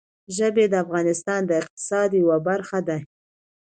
[0.35, 2.97] ژبې د افغانستان د اقتصاد یوه برخه ده.